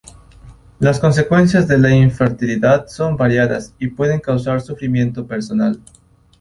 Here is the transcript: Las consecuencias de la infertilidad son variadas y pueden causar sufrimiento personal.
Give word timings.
Las 0.79 0.99
consecuencias 0.99 1.67
de 1.67 1.77
la 1.77 1.91
infertilidad 1.95 2.87
son 2.87 3.15
variadas 3.15 3.75
y 3.77 3.87
pueden 3.89 4.19
causar 4.19 4.59
sufrimiento 4.61 5.27
personal. 5.27 5.79